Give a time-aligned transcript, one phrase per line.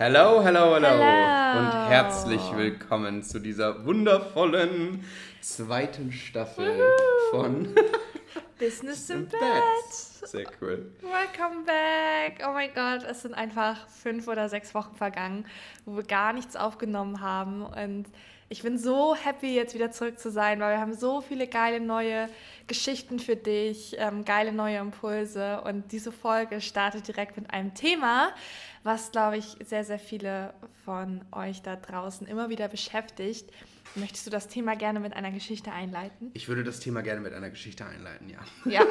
[0.00, 1.58] Hello, hello, hello, Hello.
[1.58, 5.04] und herzlich willkommen zu dieser wundervollen
[5.40, 6.80] zweiten Staffel
[7.32, 7.74] von
[8.60, 9.40] Business im Bett.
[9.90, 10.92] Sehr cool.
[11.02, 12.46] Welcome back.
[12.48, 15.46] Oh mein Gott, es sind einfach fünf oder sechs Wochen vergangen,
[15.84, 17.66] wo wir gar nichts aufgenommen haben.
[17.66, 18.06] Und
[18.50, 21.80] ich bin so happy, jetzt wieder zurück zu sein, weil wir haben so viele geile
[21.80, 22.28] neue
[22.66, 25.60] Geschichten für dich, ähm, geile neue Impulse.
[25.62, 28.30] Und diese Folge startet direkt mit einem Thema,
[28.84, 30.54] was, glaube ich, sehr, sehr viele
[30.84, 33.50] von euch da draußen immer wieder beschäftigt.
[33.94, 36.30] Möchtest du das Thema gerne mit einer Geschichte einleiten?
[36.34, 38.38] Ich würde das Thema gerne mit einer Geschichte einleiten, ja.
[38.64, 38.86] Ja.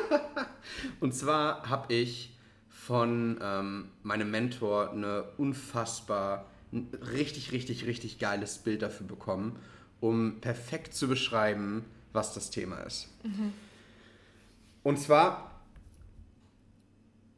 [1.00, 2.36] Und zwar habe ich
[2.70, 9.58] von ähm, meinem Mentor eine unfassbar, ein richtig, richtig, richtig geiles Bild dafür bekommen,
[10.00, 13.10] um perfekt zu beschreiben, was das Thema ist.
[14.84, 15.62] Und zwar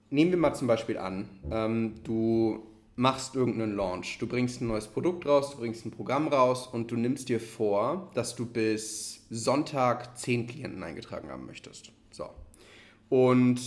[0.09, 2.63] nehmen wir mal zum Beispiel an, ähm, du
[2.95, 6.91] machst irgendeinen Launch, du bringst ein neues Produkt raus, du bringst ein Programm raus und
[6.91, 11.91] du nimmst dir vor, dass du bis Sonntag 10 Klienten eingetragen haben möchtest.
[12.11, 12.29] So.
[13.07, 13.61] Und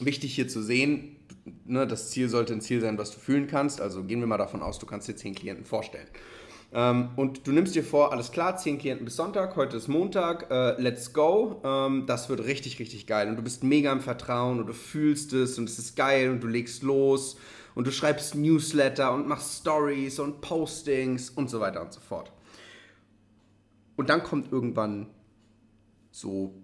[0.00, 1.15] wichtig hier zu sehen,
[1.64, 3.80] ne, das Ziel sollte ein Ziel sein, was du fühlen kannst.
[3.80, 6.08] Also gehen wir mal davon aus, du kannst dir 10 Klienten vorstellen.
[6.72, 10.50] Ähm, und du nimmst dir vor, alles klar, 10 Klienten bis Sonntag, heute ist Montag,
[10.50, 11.60] äh, let's go.
[11.64, 13.28] Ähm, das wird richtig, richtig geil.
[13.28, 16.42] Und du bist mega im Vertrauen und du fühlst es und es ist geil und
[16.42, 17.36] du legst los
[17.74, 22.32] und du schreibst Newsletter und machst Stories und Postings und so weiter und so fort.
[23.96, 25.08] Und dann kommt irgendwann
[26.10, 26.54] so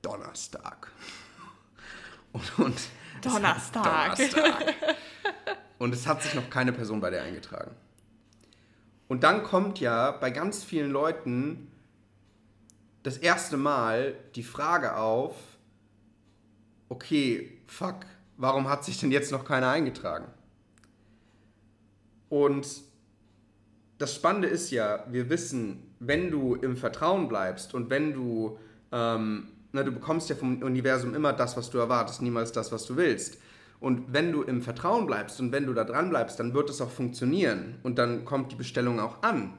[0.00, 0.90] Donnerstag.
[2.32, 2.74] Und, und
[3.24, 4.16] Donnerstag.
[4.16, 4.74] Donnerstag.
[5.78, 7.72] Und es hat sich noch keine Person bei dir eingetragen.
[9.08, 11.70] Und dann kommt ja bei ganz vielen Leuten
[13.02, 15.34] das erste Mal die Frage auf,
[16.88, 18.06] okay, fuck,
[18.36, 20.26] warum hat sich denn jetzt noch keiner eingetragen?
[22.28, 22.66] Und
[23.98, 28.58] das Spannende ist ja, wir wissen, wenn du im Vertrauen bleibst und wenn du,
[28.90, 32.84] ähm, na, du bekommst ja vom Universum immer das, was du erwartest, niemals das, was
[32.86, 33.38] du willst.
[33.80, 36.80] Und wenn du im Vertrauen bleibst und wenn du da dran bleibst, dann wird es
[36.80, 39.54] auch funktionieren und dann kommt die Bestellung auch an.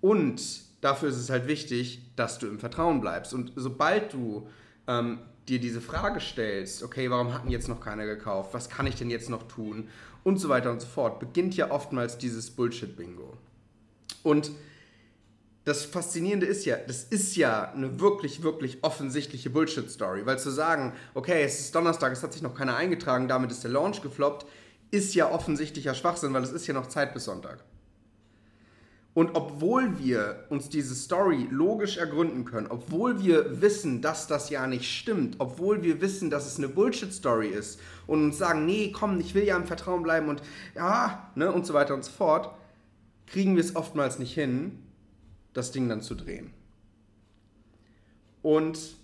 [0.00, 0.42] Und
[0.80, 3.34] dafür ist es halt wichtig, dass du im Vertrauen bleibst.
[3.34, 4.48] Und sobald du
[4.88, 8.52] ähm, dir diese Frage stellst, okay, warum hat denn jetzt noch keiner gekauft?
[8.52, 9.88] Was kann ich denn jetzt noch tun?
[10.24, 13.36] Und so weiter und so fort, beginnt ja oftmals dieses Bullshit-Bingo.
[14.22, 14.50] Und
[15.68, 20.24] das Faszinierende ist ja, das ist ja eine wirklich, wirklich offensichtliche Bullshit-Story.
[20.24, 23.64] Weil zu sagen, okay, es ist Donnerstag, es hat sich noch keiner eingetragen, damit ist
[23.64, 24.46] der Launch gefloppt,
[24.90, 27.62] ist ja offensichtlicher Schwachsinn, weil es ist ja noch Zeit bis Sonntag.
[29.12, 34.66] Und obwohl wir uns diese Story logisch ergründen können, obwohl wir wissen, dass das ja
[34.66, 39.20] nicht stimmt, obwohl wir wissen, dass es eine Bullshit-Story ist und uns sagen, nee, komm,
[39.20, 40.40] ich will ja im Vertrauen bleiben und
[40.74, 42.54] ja, ne, und so weiter und so fort,
[43.26, 44.78] kriegen wir es oftmals nicht hin,
[45.58, 46.52] das Ding dann zu drehen.
[48.42, 48.96] Und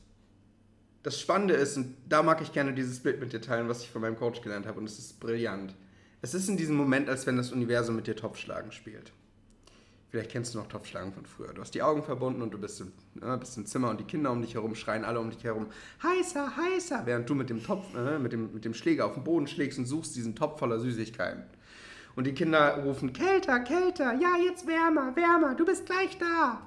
[1.02, 3.90] das Spannende ist, und da mag ich gerne dieses Bild mit dir teilen, was ich
[3.90, 5.74] von meinem Coach gelernt habe, und es ist brillant.
[6.22, 9.12] Es ist in diesem Moment, als wenn das Universum mit dir Topfschlagen spielt.
[10.08, 11.52] Vielleicht kennst du noch Topfschlagen von früher.
[11.52, 14.04] Du hast die Augen verbunden und du bist im, äh, bist im Zimmer und die
[14.04, 15.66] Kinder um dich herum schreien alle um dich herum,
[16.02, 19.24] heißer, heißer, während du mit dem Topf, äh, mit, dem, mit dem Schläger auf den
[19.24, 21.42] Boden schlägst und suchst diesen Topf voller Süßigkeiten.
[22.16, 26.66] Und die Kinder rufen, kälter, kälter, ja, jetzt wärmer, wärmer, du bist gleich da,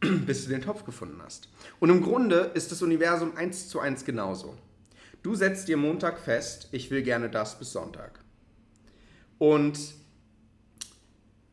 [0.00, 1.48] bis du den Topf gefunden hast.
[1.78, 4.56] Und im Grunde ist das Universum eins zu eins genauso.
[5.22, 8.20] Du setzt dir Montag fest, ich will gerne das bis Sonntag.
[9.38, 9.78] Und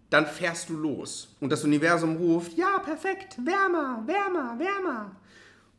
[0.09, 5.15] dann fährst du los und das Universum ruft, ja, perfekt, wärmer, wärmer, wärmer.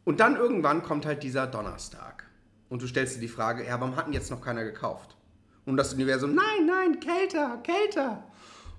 [0.05, 2.25] Und dann irgendwann kommt halt dieser Donnerstag.
[2.69, 5.16] Und du stellst dir die Frage, ja, warum hat denn jetzt noch keiner gekauft?
[5.66, 8.25] Und das Universum, nein, nein, kälter, kälter.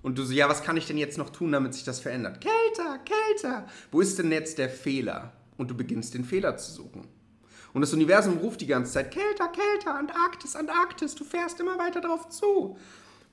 [0.01, 2.39] Und du so, ja, was kann ich denn jetzt noch tun, damit sich das verändert?
[2.41, 3.67] Kälter, kälter.
[3.91, 5.33] Wo ist denn jetzt der Fehler?
[5.57, 7.07] Und du beginnst den Fehler zu suchen.
[7.73, 11.99] Und das Universum ruft die ganze Zeit, kälter, kälter, Antarktis, Antarktis, du fährst immer weiter
[11.99, 12.77] drauf zu.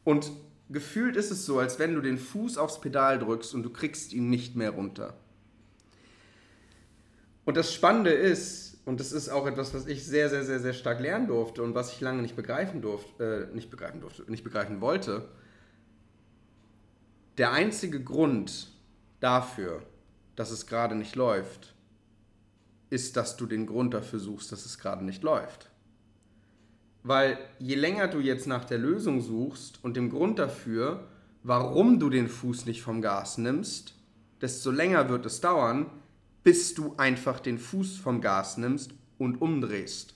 [0.03, 0.33] Und
[0.69, 4.13] gefühlt ist es so, als wenn du den Fuß aufs Pedal drückst und du kriegst
[4.13, 5.17] ihn nicht mehr runter.
[7.45, 10.75] Und das Spannende ist, und das ist auch etwas, was ich sehr, sehr, sehr, sehr
[10.75, 14.45] stark lernen durfte und was ich lange nicht begreifen durfte, äh, nicht begreifen durfte, nicht
[14.45, 15.29] begreifen wollte,
[17.39, 18.73] der einzige Grund
[19.21, 19.83] dafür,
[20.37, 21.75] dass es gerade nicht läuft,
[22.91, 25.71] ist, dass du den Grund dafür suchst, dass es gerade nicht läuft.
[27.03, 31.09] Weil je länger du jetzt nach der Lösung suchst und dem Grund dafür,
[31.43, 33.95] warum du den Fuß nicht vom Gas nimmst,
[34.41, 35.91] desto länger wird es dauern,
[36.45, 40.15] bis du einfach den Fuß vom Gas nimmst und umdrehst.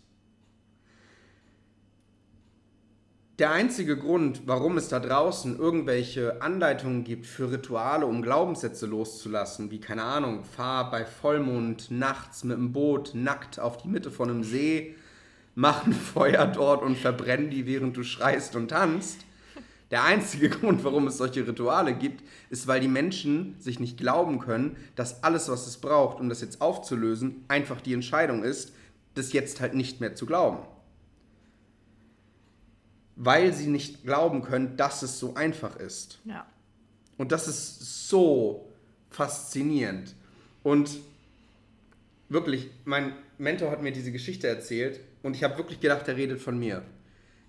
[3.38, 9.70] Der einzige Grund, warum es da draußen irgendwelche Anleitungen gibt für Rituale, um Glaubenssätze loszulassen,
[9.70, 14.28] wie keine Ahnung, fahr bei Vollmond nachts mit dem Boot nackt auf die Mitte von
[14.28, 14.96] einem See,
[15.54, 19.20] mach ein Feuer dort und verbrenn die, während du schreist und tanzt.
[19.90, 24.38] Der einzige Grund, warum es solche Rituale gibt, ist, weil die Menschen sich nicht glauben
[24.38, 28.72] können, dass alles, was es braucht, um das jetzt aufzulösen, einfach die Entscheidung ist,
[29.14, 30.58] das jetzt halt nicht mehr zu glauben
[33.20, 36.20] weil sie nicht glauben können, dass es so einfach ist.
[36.24, 36.46] Ja.
[37.16, 38.72] Und das ist so
[39.10, 40.14] faszinierend.
[40.62, 41.00] Und
[42.28, 46.40] wirklich, mein Mentor hat mir diese Geschichte erzählt und ich habe wirklich gedacht, er redet
[46.40, 46.84] von mir.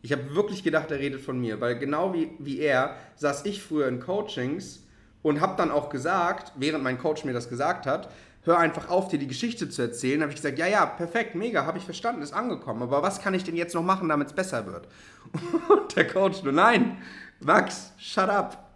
[0.01, 3.61] Ich habe wirklich gedacht, er redet von mir, weil genau wie, wie er saß ich
[3.61, 4.85] früher in Coachings
[5.21, 8.09] und habe dann auch gesagt, während mein Coach mir das gesagt hat,
[8.43, 10.21] hör einfach auf, dir die Geschichte zu erzählen.
[10.21, 12.81] habe ich gesagt, ja, ja, perfekt, mega, habe ich verstanden, ist angekommen.
[12.81, 14.87] Aber was kann ich denn jetzt noch machen, damit es besser wird?
[15.69, 16.97] Und der Coach nur, nein,
[17.41, 18.69] Max, shut up.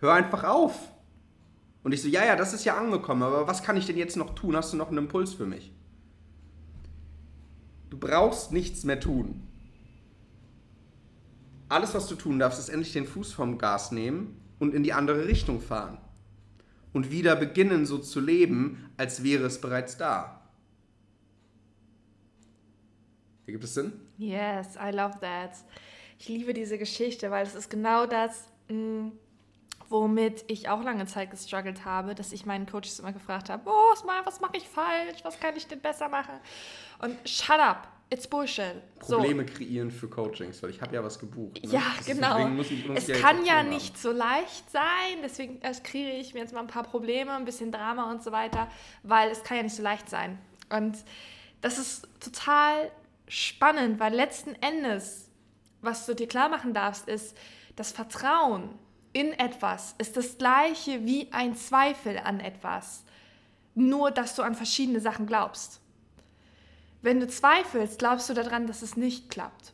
[0.00, 0.74] Hör einfach auf.
[1.82, 4.16] Und ich so, ja, ja, das ist ja angekommen, aber was kann ich denn jetzt
[4.16, 4.56] noch tun?
[4.56, 5.72] Hast du noch einen Impuls für mich?
[7.90, 9.42] Du brauchst nichts mehr tun.
[11.74, 14.92] Alles, was du tun darfst, ist endlich den Fuß vom Gas nehmen und in die
[14.92, 15.98] andere Richtung fahren
[16.92, 20.40] und wieder beginnen so zu leben, als wäre es bereits da.
[23.46, 23.92] Gibt es Sinn?
[24.18, 25.50] Yes, I love that.
[26.20, 29.08] Ich liebe diese Geschichte, weil es ist genau das, mm,
[29.88, 33.94] womit ich auch lange Zeit gestruggelt habe, dass ich meinen Coaches immer gefragt habe, oh,
[34.24, 36.34] was mache ich falsch, was kann ich denn besser machen?
[37.00, 38.74] Und shut up, It's Bullshit.
[38.98, 39.54] Probleme so.
[39.54, 41.64] kreieren für Coachings, weil ich habe ja was gebucht.
[41.64, 41.72] Ne?
[41.72, 42.48] Ja, das genau.
[42.94, 46.84] Es kann ja nicht so leicht sein, deswegen kreiere ich mir jetzt mal ein paar
[46.84, 48.68] Probleme, ein bisschen Drama und so weiter,
[49.02, 50.38] weil es kann ja nicht so leicht sein.
[50.70, 50.98] Und
[51.60, 52.90] das ist total
[53.26, 55.30] spannend, weil letzten Endes,
[55.80, 57.36] was du dir klar machen darfst, ist,
[57.74, 58.78] das Vertrauen
[59.14, 63.04] in etwas ist das gleiche wie ein Zweifel an etwas,
[63.74, 65.80] nur dass du an verschiedene Sachen glaubst.
[67.00, 69.72] Wenn du zweifelst, glaubst du daran, dass es nicht klappt.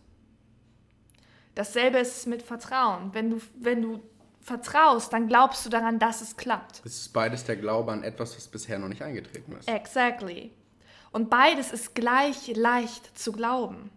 [1.54, 3.14] Dasselbe ist es mit Vertrauen.
[3.14, 4.02] Wenn du, wenn du
[4.40, 6.82] vertraust, dann glaubst du daran, dass es klappt.
[6.84, 9.68] Es ist beides der Glaube an etwas, was bisher noch nicht eingetreten ist.
[9.68, 10.52] Exactly.
[11.12, 13.90] Und beides ist gleich leicht zu glauben.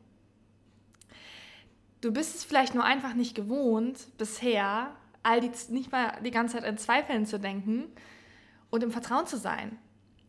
[1.99, 6.57] Du bist es vielleicht nur einfach nicht gewohnt, bisher all die, nicht mal die ganze
[6.57, 7.85] Zeit in Zweifeln zu denken
[8.69, 9.77] und im Vertrauen zu sein.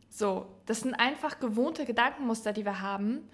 [0.08, 3.29] So, das sind einfach gewohnte Gedankenmuster, die wir haben,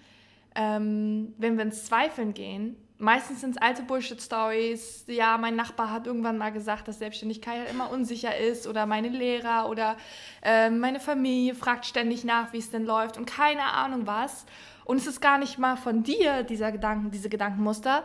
[0.55, 2.75] ähm, wenn wir ins Zweifeln gehen.
[2.97, 5.05] Meistens sind es alte Bullshit-Stories.
[5.07, 8.67] Ja, mein Nachbar hat irgendwann mal gesagt, dass Selbstständigkeit halt immer unsicher ist.
[8.67, 9.97] Oder meine Lehrer oder
[10.43, 13.17] äh, meine Familie fragt ständig nach, wie es denn läuft.
[13.17, 14.45] Und keine Ahnung was.
[14.85, 18.03] Und es ist gar nicht mal von dir, dieser Gedanken, diese Gedankenmuster,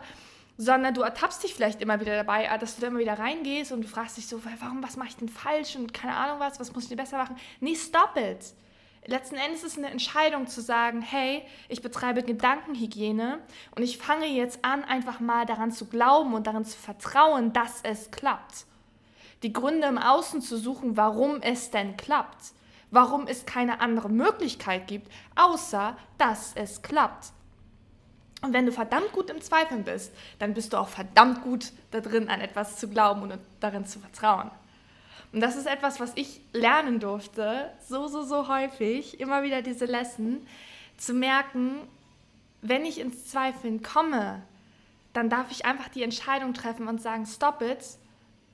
[0.57, 3.81] sondern du ertappst dich vielleicht immer wieder dabei, dass du da immer wieder reingehst und
[3.81, 6.73] du fragst dich so, warum, was mache ich denn falsch und keine Ahnung was, was
[6.73, 7.35] muss ich denn besser machen?
[7.59, 8.53] Nee, stop it
[9.07, 13.39] letzten Endes ist es eine Entscheidung zu sagen, hey, ich betreibe Gedankenhygiene
[13.75, 17.81] und ich fange jetzt an, einfach mal daran zu glauben und daran zu vertrauen, dass
[17.83, 18.65] es klappt.
[19.43, 22.53] Die Gründe im Außen zu suchen, warum es denn klappt.
[22.89, 27.33] Warum es keine andere Möglichkeit gibt, außer dass es klappt.
[28.41, 32.01] Und wenn du verdammt gut im Zweifeln bist, dann bist du auch verdammt gut da
[32.01, 34.51] drin, an etwas zu glauben und darin zu vertrauen.
[35.33, 39.85] Und das ist etwas, was ich lernen durfte, so, so, so häufig, immer wieder diese
[39.85, 40.45] Lesson,
[40.97, 41.79] zu merken,
[42.61, 44.41] wenn ich ins Zweifeln komme,
[45.13, 47.79] dann darf ich einfach die Entscheidung treffen und sagen, stop it,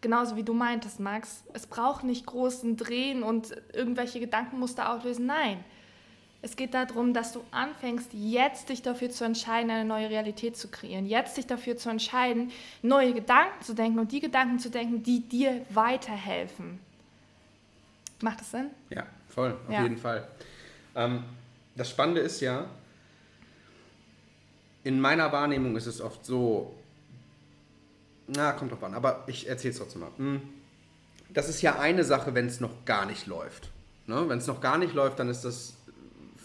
[0.02, 1.44] genauso wie du meintest, Max.
[1.54, 5.26] Es braucht nicht großen Drehen und irgendwelche Gedankenmuster auflösen.
[5.26, 5.64] Nein,
[6.44, 10.68] es geht darum, dass du anfängst, jetzt dich dafür zu entscheiden, eine neue Realität zu
[10.68, 11.06] kreieren.
[11.06, 15.22] Jetzt dich dafür zu entscheiden, neue Gedanken zu denken und die Gedanken zu denken, die
[15.22, 16.80] dir weiterhelfen.
[18.22, 18.72] Macht das Sinn?
[18.90, 19.84] Ja, voll, auf ja.
[19.84, 20.28] jeden Fall.
[20.96, 21.24] Ähm,
[21.78, 22.66] das Spannende ist ja,
[24.84, 26.76] in meiner Wahrnehmung ist es oft so,
[28.28, 30.12] na, kommt drauf an, aber ich erzähle es trotzdem mal.
[30.18, 30.42] Hm,
[31.30, 33.70] das ist ja eine Sache, wenn es noch gar nicht läuft.
[34.08, 34.28] Ne?
[34.28, 35.78] Wenn es noch gar nicht läuft, dann ist das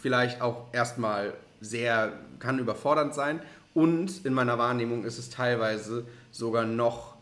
[0.01, 3.41] vielleicht auch erstmal sehr, kann überfordernd sein.
[3.75, 7.17] Und in meiner Wahrnehmung ist es teilweise sogar noch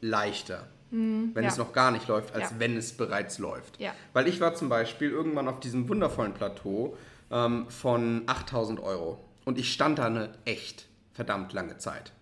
[0.00, 1.50] leichter, mm, wenn ja.
[1.50, 2.56] es noch gar nicht läuft, als ja.
[2.58, 3.80] wenn es bereits läuft.
[3.80, 3.92] Ja.
[4.12, 6.96] Weil ich war zum Beispiel irgendwann auf diesem wundervollen Plateau
[7.30, 9.22] ähm, von 8000 Euro.
[9.44, 12.12] Und ich stand da eine echt verdammt lange Zeit.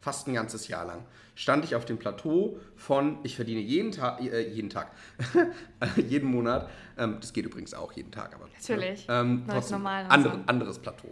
[0.00, 1.04] Fast ein ganzes Jahr lang
[1.40, 4.92] stand ich auf dem Plateau von, ich verdiene jeden Tag, äh, jeden Tag,
[5.96, 6.68] jeden Monat,
[6.98, 11.08] ähm, das geht übrigens auch jeden Tag, aber natürlich, ähm, trotzdem, normal, andere, anderes Plateau.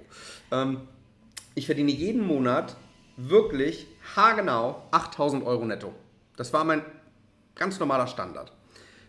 [0.51, 0.83] Ähm,
[1.55, 2.77] ich verdiene jeden Monat
[3.17, 5.95] wirklich haargenau 8000 Euro netto.
[6.37, 6.83] Das war mein
[7.55, 8.53] ganz normaler Standard.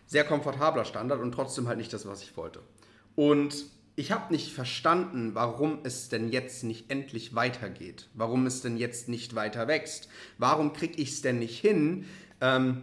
[0.06, 2.60] Sehr komfortabler Standard und trotzdem halt nicht das, was ich wollte.
[3.14, 3.66] Und
[3.96, 8.08] ich habe nicht verstanden, warum es denn jetzt nicht endlich weitergeht.
[8.14, 10.08] Warum es denn jetzt nicht weiter wächst.
[10.38, 12.06] Warum kriege ich es denn nicht hin,
[12.40, 12.82] ähm,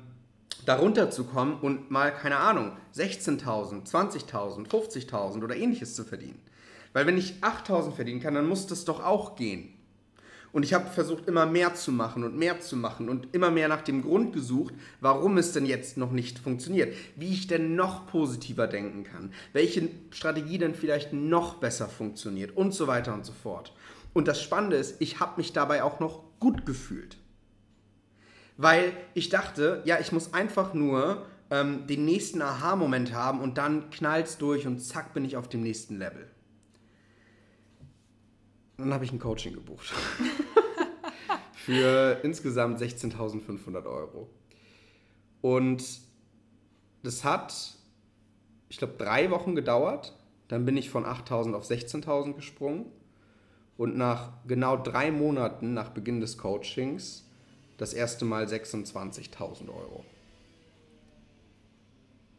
[0.66, 6.40] darunter zu kommen und mal, keine Ahnung, 16.000, 20.000, 50.000 oder ähnliches zu verdienen.
[6.94, 9.77] Weil wenn ich 8.000 verdienen kann, dann muss das doch auch gehen.
[10.52, 13.68] Und ich habe versucht, immer mehr zu machen und mehr zu machen und immer mehr
[13.68, 16.96] nach dem Grund gesucht, warum es denn jetzt noch nicht funktioniert.
[17.16, 19.34] Wie ich denn noch positiver denken kann.
[19.54, 23.74] Welche Strategie denn vielleicht noch besser funktioniert und so weiter und so fort.
[24.14, 27.18] Und das Spannende ist, ich habe mich dabei auch noch gut gefühlt.
[28.58, 33.90] Weil ich dachte, ja, ich muss einfach nur ähm, den nächsten Aha-Moment haben und dann
[33.92, 36.28] knallt's durch und zack bin ich auf dem nächsten Level.
[38.78, 39.88] Dann habe ich ein Coaching gebucht.
[41.54, 44.30] Für insgesamt 16.500 Euro.
[45.42, 45.84] Und
[47.04, 47.76] das hat,
[48.70, 50.16] ich glaube, drei Wochen gedauert.
[50.48, 52.86] Dann bin ich von 8.000 auf 16.000 gesprungen.
[53.78, 57.26] Und nach genau drei Monaten nach Beginn des Coachings
[57.78, 60.04] das erste Mal 26.000 Euro.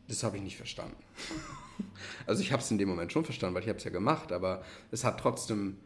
[0.09, 0.97] Das habe ich nicht verstanden.
[2.27, 4.33] Also ich habe es in dem Moment schon verstanden, weil ich habe es ja gemacht,
[4.33, 5.79] aber es hat trotzdem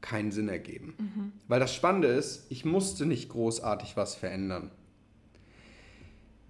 [0.00, 0.94] keinen Sinn ergeben.
[0.98, 1.32] Mhm.
[1.48, 4.70] Weil das Spannende ist, ich musste nicht großartig was verändern.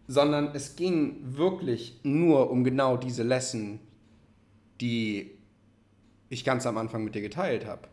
[0.06, 3.80] Sondern es ging wirklich nur um genau diese Lesson,
[4.80, 5.30] die
[6.28, 7.88] ich ganz am Anfang mit dir geteilt habe.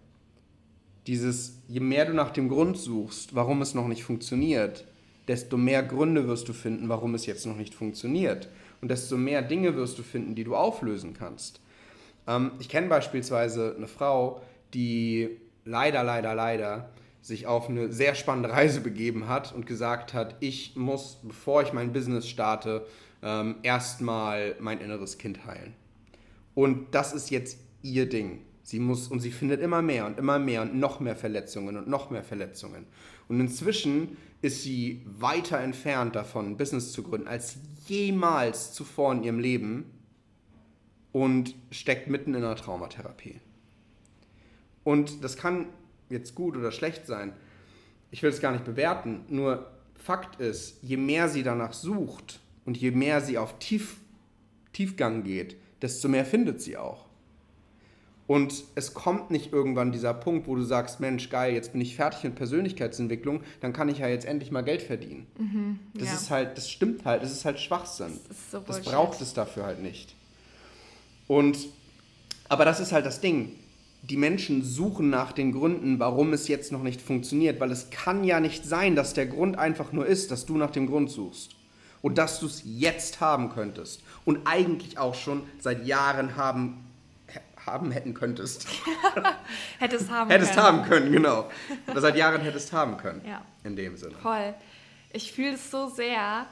[1.08, 4.86] Dieses, je mehr du nach dem Grund suchst, warum es noch nicht funktioniert,
[5.28, 8.50] desto mehr Gründe wirst du finden, warum es jetzt noch nicht funktioniert.
[8.82, 11.62] Und desto mehr Dinge wirst du finden, die du auflösen kannst.
[12.28, 14.42] Ähm, ich kenne beispielsweise eine Frau,
[14.74, 15.38] die
[15.68, 16.90] leider, leider, leider
[17.22, 21.74] sich auf eine sehr spannende Reise begeben hat und gesagt hat, ich muss, bevor ich
[21.74, 22.86] mein Business starte,
[23.22, 25.74] ähm, erstmal mein inneres Kind heilen.
[26.56, 28.42] Und das ist jetzt ihr Ding.
[28.64, 31.88] Sie muss und sie findet immer mehr und immer mehr und noch mehr Verletzungen und
[31.88, 32.86] noch mehr Verletzungen.
[33.28, 37.58] Und inzwischen ist sie weiter entfernt davon, ein Business zu gründen, als
[37.88, 39.86] jemals zuvor in ihrem Leben
[41.12, 43.40] und steckt mitten in einer Traumatherapie.
[44.88, 45.65] Und das kann
[46.10, 47.34] jetzt gut oder schlecht sein.
[48.10, 49.25] Ich will es gar nicht bewerten.
[49.27, 53.98] Nur Fakt ist, je mehr sie danach sucht und je mehr sie auf Tief,
[54.72, 57.03] Tiefgang geht, desto mehr findet sie auch.
[58.27, 61.98] Und es kommt nicht irgendwann dieser Punkt, wo du sagst, Mensch, geil, jetzt bin ich
[61.98, 65.27] fertig mit Persönlichkeitsentwicklung, dann kann ich ja jetzt endlich mal Geld verdienen.
[65.38, 66.13] Mhm, das ja.
[66.13, 68.17] ist halt, das stimmt halt, das ist halt Schwachsinn.
[68.29, 70.15] Das, so das braucht es dafür halt nicht.
[71.27, 71.58] Und,
[72.48, 73.51] aber das ist halt das Ding
[74.01, 78.24] die Menschen suchen nach den Gründen, warum es jetzt noch nicht funktioniert, weil es kann
[78.24, 81.56] ja nicht sein, dass der Grund einfach nur ist, dass du nach dem Grund suchst
[82.01, 86.84] und dass du es jetzt haben könntest und eigentlich auch schon seit Jahren haben
[87.66, 88.66] haben hätten könntest.
[89.80, 90.66] hättest haben hättest können.
[90.66, 91.50] haben können, genau.
[91.88, 93.22] Oder seit Jahren hättest haben können.
[93.27, 93.42] Ja.
[93.66, 94.16] In dem Sinne.
[94.22, 94.54] Voll.
[95.12, 96.46] Ich fühle es so sehr,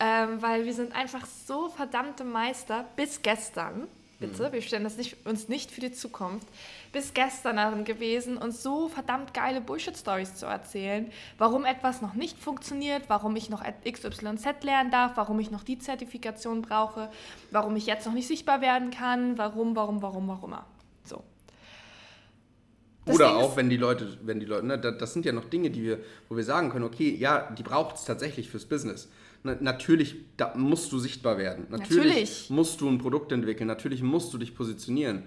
[0.00, 3.86] ähm, weil wir sind einfach so verdammte Meister bis gestern
[4.18, 4.52] bitte, mhm.
[4.52, 6.46] wir stellen das nicht, uns nicht für die Zukunft,
[6.92, 12.38] bis gestern darin gewesen, uns so verdammt geile Bullshit-Stories zu erzählen, warum etwas noch nicht
[12.38, 17.10] funktioniert, warum ich noch XYZ lernen darf, warum ich noch die Zertifikation brauche,
[17.50, 20.54] warum ich jetzt noch nicht sichtbar werden kann, warum, warum, warum, warum.
[21.04, 21.22] So.
[23.04, 25.44] Das Oder Ding auch, wenn die Leute, wenn die Leute, ne, das sind ja noch
[25.44, 29.08] Dinge, die wir, wo wir sagen können, okay, ja, die braucht es tatsächlich fürs Business
[29.60, 31.66] natürlich da musst du sichtbar werden.
[31.70, 33.66] Natürlich, natürlich, musst du ein Produkt entwickeln.
[33.66, 35.24] Natürlich musst du dich positionieren.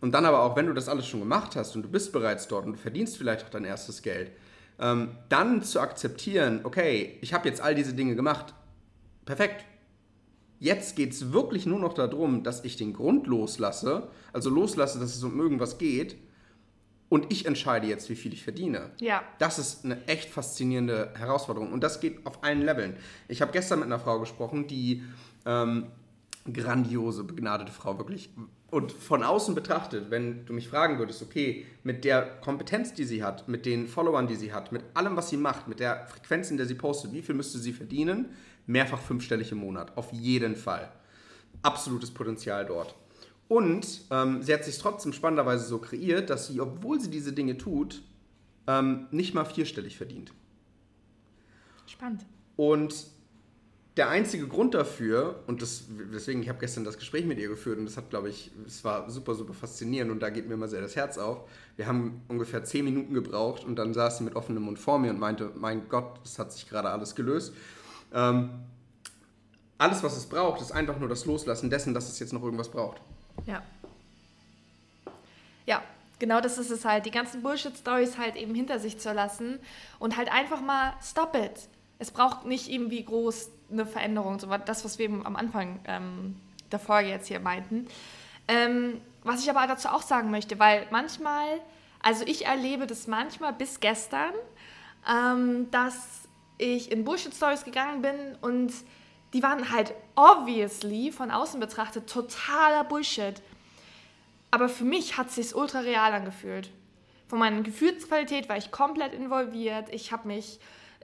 [0.00, 2.48] Und dann aber auch, wenn du das alles schon gemacht hast und du bist bereits
[2.48, 4.32] dort und du verdienst vielleicht auch dein erstes Geld,
[4.78, 8.54] ähm, dann zu akzeptieren, okay, ich habe jetzt all diese Dinge gemacht,
[9.24, 9.64] perfekt.
[10.58, 15.16] Jetzt geht es wirklich nur noch darum, dass ich den Grund loslasse, also loslasse, dass
[15.16, 16.16] es um irgendwas geht
[17.10, 18.92] und ich entscheide jetzt, wie viel ich verdiene.
[19.00, 19.22] Ja.
[19.38, 22.96] Das ist eine echt faszinierende Herausforderung und das geht auf allen Leveln.
[23.28, 25.02] Ich habe gestern mit einer Frau gesprochen, die
[25.44, 25.88] ähm,
[26.50, 28.30] grandiose, begnadete Frau wirklich.
[28.70, 33.24] Und von außen betrachtet, wenn du mich fragen würdest, okay, mit der Kompetenz, die sie
[33.24, 36.52] hat, mit den Followern, die sie hat, mit allem, was sie macht, mit der Frequenz,
[36.52, 38.28] in der sie postet, wie viel müsste sie verdienen?
[38.66, 40.92] Mehrfach fünfstellig im Monat, auf jeden Fall.
[41.62, 42.94] Absolutes Potenzial dort.
[43.50, 47.58] Und ähm, sie hat sich trotzdem spannenderweise so kreiert, dass sie, obwohl sie diese Dinge
[47.58, 48.00] tut,
[48.68, 50.32] ähm, nicht mal vierstellig verdient.
[51.84, 52.24] Spannend.
[52.54, 53.08] Und
[53.96, 57.80] der einzige Grund dafür, und das, deswegen, ich habe gestern das Gespräch mit ihr geführt
[57.80, 60.68] und das hat, glaube ich, es war super, super faszinierend und da geht mir immer
[60.68, 61.50] sehr das Herz auf.
[61.74, 65.10] Wir haben ungefähr zehn Minuten gebraucht und dann saß sie mit offenem Mund vor mir
[65.10, 67.52] und meinte, mein Gott, das hat sich gerade alles gelöst.
[68.14, 68.50] Ähm,
[69.76, 72.68] alles, was es braucht, ist einfach nur das Loslassen dessen, dass es jetzt noch irgendwas
[72.68, 73.00] braucht.
[73.46, 73.62] Ja.
[75.66, 75.82] Ja,
[76.18, 77.06] genau das ist es halt.
[77.06, 79.60] Die ganzen Bullshit-Stories halt eben hinter sich zu lassen
[79.98, 81.68] und halt einfach mal stop it.
[81.98, 86.36] Es braucht nicht irgendwie groß eine Veränderung, so das, was wir eben am Anfang ähm,
[86.72, 87.86] der Folge jetzt hier meinten.
[88.48, 91.60] Ähm, was ich aber dazu auch sagen möchte, weil manchmal,
[92.02, 94.32] also ich erlebe das manchmal bis gestern,
[95.08, 98.72] ähm, dass ich in Bullshit-Stories gegangen bin und
[99.32, 103.40] die waren halt obviously von außen betrachtet totaler Bullshit.
[104.50, 106.70] Aber für mich hat es sich ultra real angefühlt.
[107.28, 109.88] Von meiner Gefühlsqualität war ich komplett involviert.
[109.92, 110.58] Ich habe mich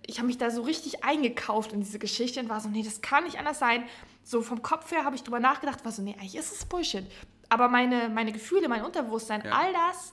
[0.06, 3.00] ich habe mich da so richtig eingekauft in diese Geschichte und war so, nee, das
[3.00, 3.84] kann nicht anders sein.
[4.22, 7.04] So vom Kopf her habe ich drüber nachgedacht, war so, nee, eigentlich ist es Bullshit.
[7.48, 9.52] Aber meine, meine Gefühle, mein Unterbewusstsein, ja.
[9.52, 10.12] all das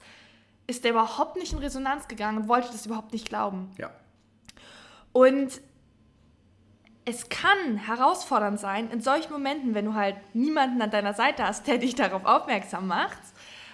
[0.68, 3.72] ist da überhaupt nicht in Resonanz gegangen und wollte das überhaupt nicht glauben.
[3.78, 3.92] Ja.
[5.12, 5.62] Und
[7.06, 11.68] es kann herausfordernd sein, in solchen Momenten, wenn du halt niemanden an deiner Seite hast,
[11.68, 13.20] der dich darauf aufmerksam macht,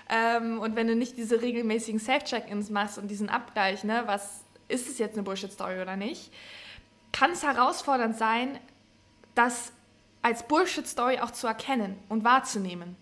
[0.09, 4.89] ähm, und wenn du nicht diese regelmäßigen Self-Check-Ins machst und diesen Abgleich, ne, was ist
[4.89, 6.31] es jetzt eine Bullshit-Story oder nicht,
[7.11, 8.59] kann es herausfordernd sein,
[9.35, 9.71] das
[10.21, 12.95] als Bullshit-Story auch zu erkennen und wahrzunehmen.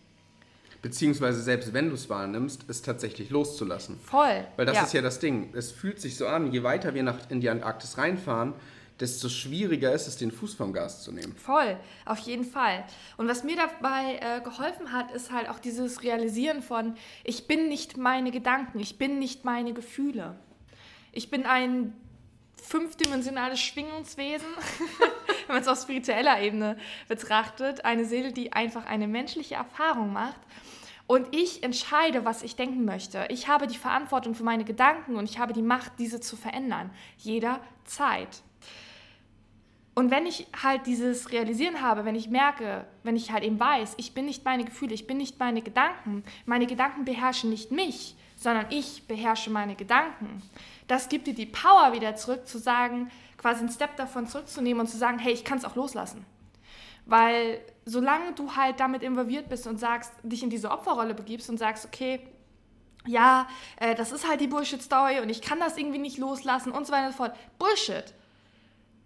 [0.81, 3.99] Beziehungsweise selbst wenn du es wahrnimmst, es tatsächlich loszulassen.
[4.03, 4.45] Voll.
[4.57, 4.83] Weil das ja.
[4.83, 5.49] ist ja das Ding.
[5.53, 8.53] Es fühlt sich so an, je weiter wir nach, in die Antarktis reinfahren,
[8.99, 11.35] desto schwieriger ist es, den Fuß vom Gas zu nehmen.
[11.35, 12.83] Voll, auf jeden Fall.
[13.17, 17.67] Und was mir dabei äh, geholfen hat, ist halt auch dieses Realisieren von, ich bin
[17.67, 20.35] nicht meine Gedanken, ich bin nicht meine Gefühle.
[21.11, 21.93] Ich bin ein
[22.61, 24.47] fünfdimensionales Schwingungswesen,
[25.47, 26.77] wenn man es auf spiritueller Ebene
[27.07, 27.85] betrachtet.
[27.85, 30.39] Eine Seele, die einfach eine menschliche Erfahrung macht.
[31.07, 33.27] Und ich entscheide, was ich denken möchte.
[33.29, 36.91] Ich habe die Verantwortung für meine Gedanken und ich habe die Macht, diese zu verändern.
[37.17, 38.41] Jederzeit.
[39.97, 43.95] Und wenn ich halt dieses Realisieren habe, wenn ich merke, wenn ich halt eben weiß,
[43.97, 48.15] ich bin nicht meine Gefühle, ich bin nicht meine Gedanken, meine Gedanken beherrschen nicht mich,
[48.35, 50.43] sondern ich beherrsche meine Gedanken,
[50.87, 54.87] das gibt dir die Power wieder zurück, zu sagen, quasi einen Step davon zurückzunehmen und
[54.87, 56.23] zu sagen, hey, ich kann es auch loslassen.
[57.07, 61.57] Weil solange du halt damit involviert bist und sagst, dich in diese Opferrolle begibst und
[61.57, 62.19] sagst, okay,
[63.07, 66.85] ja, äh, das ist halt die Bullshit-Story und ich kann das irgendwie nicht loslassen und
[66.85, 67.35] so weiter und so fort.
[67.57, 68.13] Bullshit.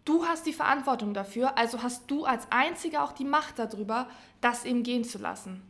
[0.04, 4.08] Du hast die Verantwortung dafür, also hast du als Einziger auch die Macht darüber,
[4.42, 5.62] das eben gehen zu lassen.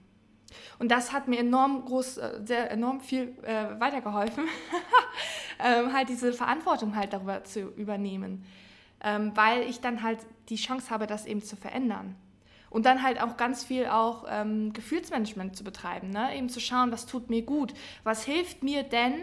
[0.80, 4.48] Und das hat mir enorm groß, äh, sehr enorm viel äh, weitergeholfen,
[5.60, 8.46] ähm, halt diese Verantwortung halt darüber zu übernehmen,
[9.04, 12.15] ähm, weil ich dann halt die Chance habe, das eben zu verändern.
[12.70, 16.36] Und dann halt auch ganz viel auch ähm, Gefühlsmanagement zu betreiben, ne?
[16.38, 19.15] eben zu schauen, was tut mir gut, was hilft mir denn,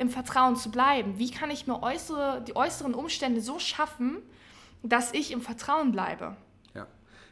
[0.00, 4.16] im Vertrauen zu bleiben, wie kann ich mir äußere, die äußeren Umstände so schaffen,
[4.82, 6.36] dass ich im Vertrauen bleibe.
[6.74, 6.86] Ja,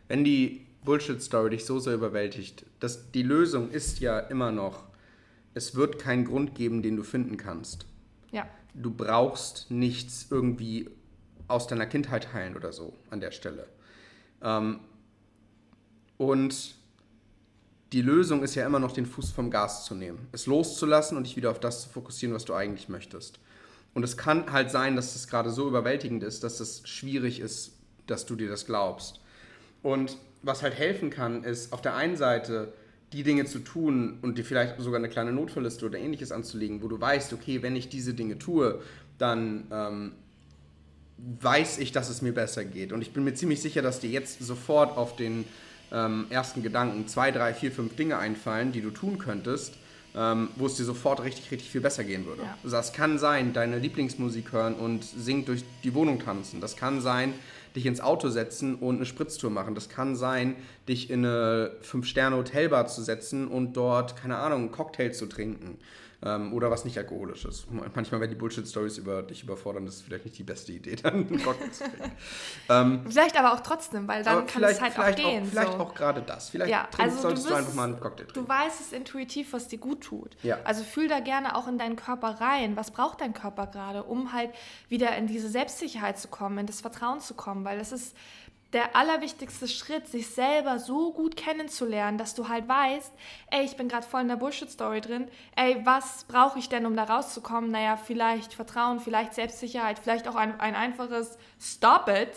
[0.07, 4.85] wenn die Bullshit-Story dich so sehr überwältigt, dass die Lösung ist ja immer noch,
[5.55, 7.87] es wird keinen Grund geben, den du finden kannst.
[8.31, 8.47] Ja.
[8.75, 10.91] Du brauchst nichts irgendwie
[11.49, 13.67] aus deiner Kindheit heilen oder so an der Stelle.
[14.43, 14.81] Ähm,
[16.19, 16.75] und
[17.93, 21.25] die Lösung ist ja immer noch, den Fuß vom Gas zu nehmen, es loszulassen und
[21.25, 23.39] dich wieder auf das zu fokussieren, was du eigentlich möchtest.
[23.95, 27.73] Und es kann halt sein, dass es gerade so überwältigend ist, dass es schwierig ist,
[28.07, 29.21] dass du dir das glaubst.
[29.83, 32.73] Und was halt helfen kann, ist auf der einen Seite
[33.13, 36.89] die Dinge zu tun und dir vielleicht sogar eine kleine Notfallliste oder ähnliches anzulegen, wo
[36.89, 38.83] du weißt, okay, wenn ich diese Dinge tue,
[39.17, 40.13] dann ähm,
[41.41, 42.93] weiß ich, dass es mir besser geht.
[42.93, 45.45] Und ich bin mir ziemlich sicher, dass dir jetzt sofort auf den
[45.93, 49.75] ähm, ersten Gedanken zwei, drei, vier, fünf Dinge einfallen, die du tun könntest,
[50.15, 52.43] ähm, wo es dir sofort richtig, richtig viel besser gehen würde.
[52.43, 52.59] Ja.
[52.63, 56.61] Also das kann sein, deine Lieblingsmusik hören und singend durch die Wohnung tanzen.
[56.61, 57.35] Das kann sein,
[57.77, 59.75] dich ins Auto setzen und eine Spritztour machen.
[59.75, 60.57] Das kann sein,
[60.89, 65.79] dich in eine Fünf-Sterne-Hotelbar zu setzen und dort, keine Ahnung, einen Cocktail zu trinken.
[66.21, 67.69] Ähm, oder was nicht alkoholisches.
[67.95, 71.29] Manchmal, wenn die Bullshit-Stories über dich überfordern, das ist vielleicht nicht die beste Idee, dann
[71.29, 72.13] einen Cocktail zu trinken.
[72.69, 75.45] ähm, vielleicht aber auch trotzdem, weil dann kann es halt auch gehen.
[75.45, 75.79] Auch, vielleicht so.
[75.79, 76.51] auch gerade das.
[76.51, 78.47] Vielleicht ja, trinkst, also solltest du, wirst, du, einfach mal einen Cocktail trinken.
[78.47, 80.37] Du weißt es intuitiv, was dir gut tut.
[80.43, 80.59] Ja.
[80.65, 82.77] Also fühl da gerne auch in deinen Körper rein.
[82.77, 84.51] Was braucht dein Körper gerade, um halt
[84.89, 87.65] wieder in diese Selbstsicherheit zu kommen, in das Vertrauen zu kommen?
[87.65, 88.17] Weil das ist
[88.73, 93.13] der allerwichtigste Schritt, sich selber so gut kennenzulernen, dass du halt weißt,
[93.51, 96.95] ey, ich bin gerade voll in der Bullshit-Story drin, ey, was brauche ich denn, um
[96.95, 97.71] da rauszukommen?
[97.71, 102.35] Naja, vielleicht Vertrauen, vielleicht Selbstsicherheit, vielleicht auch ein, ein einfaches Stop it.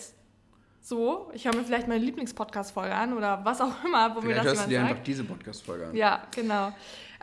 [0.79, 4.35] So, ich höre mir vielleicht meine Lieblingspodcast-Folge an oder was auch immer, wo Vielleicht mir
[4.35, 5.07] das hörst du dir jemand einfach sagt.
[5.07, 5.95] diese Podcast-Folge an.
[5.95, 6.71] Ja, genau.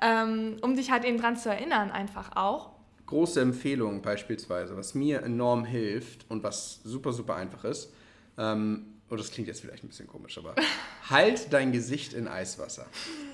[0.01, 2.71] Ähm, um dich halt eben dran zu erinnern, einfach auch.
[3.07, 7.93] Große Empfehlung beispielsweise, was mir enorm hilft und was super, super einfach ist.
[8.37, 10.55] Ähm, oh, das klingt jetzt vielleicht ein bisschen komisch, aber
[11.11, 12.87] halt dein Gesicht in Eiswasser.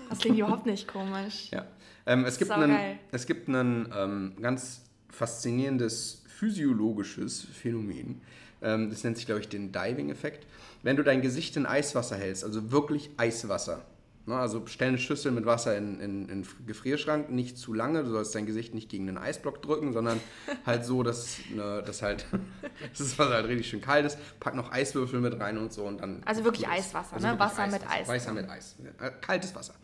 [0.08, 1.50] Das klingt überhaupt nicht komisch.
[1.50, 1.66] Ja.
[2.06, 8.20] Ähm, es gibt einen, es gibt ein ähm, ganz faszinierendes physiologisches Phänomen.
[8.62, 10.46] Ähm, das nennt sich, glaube ich, den Diving-Effekt.
[10.82, 13.84] Wenn du dein Gesicht in Eiswasser hältst, also wirklich Eiswasser,
[14.26, 18.04] ne, also stell eine Schüssel mit Wasser in, in, in den Gefrierschrank, nicht zu lange,
[18.04, 20.20] du sollst dein Gesicht nicht gegen den Eisblock drücken, sondern
[20.66, 22.26] halt so, dass, ne, dass halt
[22.98, 24.18] das Wasser halt richtig schön kalt ist.
[24.40, 26.22] Pack noch Eiswürfel mit rein und so und dann.
[26.24, 26.72] Also wirklich ist.
[26.72, 27.32] Eiswasser, Also ne?
[27.34, 28.76] wirklich Wasser mit Eis Wasser mit Eis.
[29.00, 29.74] Äh, kaltes Wasser.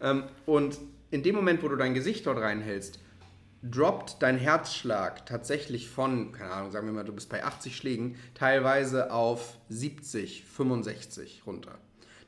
[0.00, 0.78] Ähm, und
[1.10, 2.98] in dem Moment, wo du dein Gesicht dort reinhältst,
[3.62, 8.16] droppt dein Herzschlag tatsächlich von, keine Ahnung, sagen wir mal, du bist bei 80 Schlägen,
[8.34, 11.78] teilweise auf 70, 65 runter.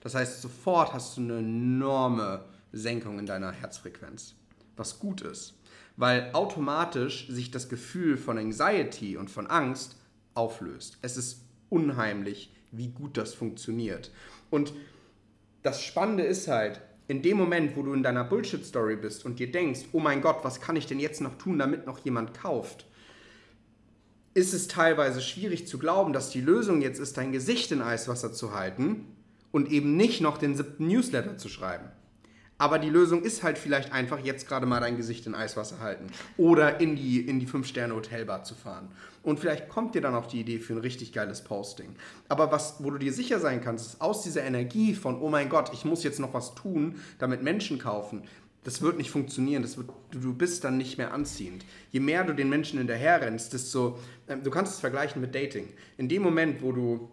[0.05, 4.35] Das heißt, sofort hast du eine enorme Senkung in deiner Herzfrequenz,
[4.77, 5.55] was gut ist,
[5.97, 9.97] weil automatisch sich das Gefühl von Anxiety und von Angst
[10.35, 10.99] auflöst.
[11.01, 11.41] Es ist
[11.71, 14.11] unheimlich, wie gut das funktioniert.
[14.51, 14.75] Und
[15.63, 19.51] das Spannende ist halt, in dem Moment, wo du in deiner Bullshit-Story bist und dir
[19.51, 22.87] denkst, oh mein Gott, was kann ich denn jetzt noch tun, damit noch jemand kauft,
[24.35, 28.33] ist es teilweise schwierig zu glauben, dass die Lösung jetzt ist, dein Gesicht in Eiswasser
[28.33, 29.07] zu halten
[29.55, 31.85] und eben nicht noch den siebten Newsletter zu schreiben.
[32.59, 36.09] Aber die Lösung ist halt vielleicht einfach jetzt gerade mal dein Gesicht in Eiswasser halten
[36.37, 38.89] oder in die, in die 5-Sterne-Hotelbar zu fahren.
[39.23, 41.95] Und vielleicht kommt dir dann auch die Idee für ein richtig geiles Posting.
[42.29, 45.49] Aber was, wo du dir sicher sein kannst, ist aus dieser Energie von, oh mein
[45.49, 48.25] Gott, ich muss jetzt noch was tun, damit Menschen kaufen,
[48.65, 51.65] das wird nicht funktionieren, das wird, du, du bist dann nicht mehr anziehend.
[51.93, 55.69] Je mehr du den Menschen hinterherrennst, desto, ähm, du kannst es vergleichen mit Dating.
[55.97, 57.09] In dem Moment, wo du,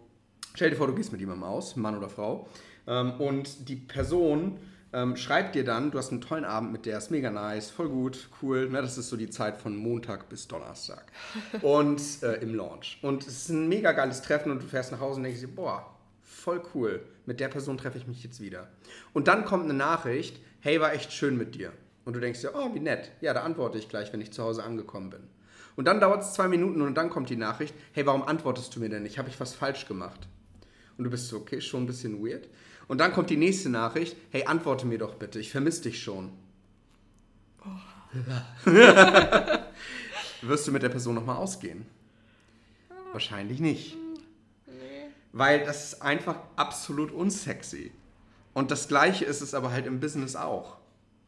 [0.54, 2.48] stell dir vor, du gehst mit jemandem aus, Mann oder Frau,
[2.86, 4.58] ähm, und die Person
[4.92, 7.88] ähm, schreibt dir dann, du hast einen tollen Abend mit der, ist mega nice, voll
[7.88, 11.10] gut, cool, ne, das ist so die Zeit von Montag bis Donnerstag
[11.62, 12.98] und äh, im Launch.
[13.02, 15.48] Und es ist ein mega geiles Treffen und du fährst nach Hause und denkst dir,
[15.48, 15.86] boah,
[16.22, 18.68] voll cool, mit der Person treffe ich mich jetzt wieder.
[19.12, 21.72] Und dann kommt eine Nachricht, hey, war echt schön mit dir.
[22.04, 23.12] Und du denkst dir, oh, wie nett.
[23.20, 25.22] Ja, da antworte ich gleich, wenn ich zu Hause angekommen bin.
[25.76, 28.80] Und dann dauert es zwei Minuten und dann kommt die Nachricht, hey, warum antwortest du
[28.80, 29.18] mir denn nicht?
[29.18, 30.28] Habe ich was falsch gemacht?
[31.02, 32.48] Und du bist so, okay, schon ein bisschen weird.
[32.86, 36.30] Und dann kommt die nächste Nachricht, hey, antworte mir doch bitte, ich vermisse dich schon.
[40.42, 41.86] Wirst du mit der Person nochmal ausgehen?
[43.10, 43.96] Wahrscheinlich nicht.
[45.32, 47.90] Weil das ist einfach absolut unsexy.
[48.54, 50.76] Und das Gleiche ist es aber halt im Business auch.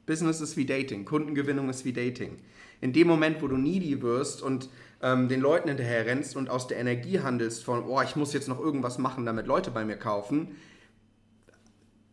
[0.06, 2.38] Business ist wie Dating, Kundengewinnung ist wie Dating.
[2.80, 4.68] In dem Moment, wo du needy wirst und
[5.04, 8.48] ähm, den Leuten hinterher rennst und aus der Energie handelst von, oh, ich muss jetzt
[8.48, 10.56] noch irgendwas machen, damit Leute bei mir kaufen,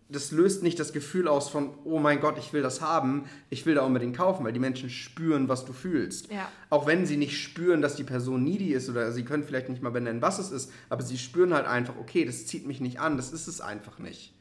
[0.09, 3.65] das löst nicht das Gefühl aus von, oh mein Gott, ich will das haben, ich
[3.65, 6.29] will da unbedingt kaufen, weil die Menschen spüren, was du fühlst.
[6.29, 6.51] Ja.
[6.69, 9.81] Auch wenn sie nicht spüren, dass die Person needy ist oder sie können vielleicht nicht
[9.81, 12.99] mal benennen, was es ist, aber sie spüren halt einfach, okay, das zieht mich nicht
[12.99, 14.33] an, das ist es einfach nicht.